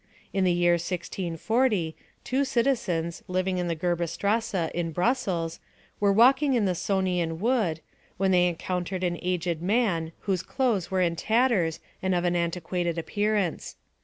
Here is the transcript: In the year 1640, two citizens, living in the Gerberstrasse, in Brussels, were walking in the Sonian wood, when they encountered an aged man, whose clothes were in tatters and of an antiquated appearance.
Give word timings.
In 0.33 0.45
the 0.45 0.51
year 0.51 0.71
1640, 0.81 1.95
two 2.23 2.43
citizens, 2.43 3.21
living 3.27 3.59
in 3.59 3.67
the 3.67 3.75
Gerberstrasse, 3.75 4.71
in 4.73 4.91
Brussels, 4.93 5.59
were 5.99 6.11
walking 6.11 6.55
in 6.55 6.65
the 6.65 6.73
Sonian 6.73 7.37
wood, 7.39 7.81
when 8.17 8.31
they 8.31 8.47
encountered 8.47 9.03
an 9.03 9.19
aged 9.21 9.61
man, 9.61 10.11
whose 10.21 10.41
clothes 10.41 10.89
were 10.89 11.01
in 11.01 11.15
tatters 11.15 11.79
and 12.01 12.15
of 12.15 12.23
an 12.23 12.35
antiquated 12.35 12.97
appearance. 12.97 13.75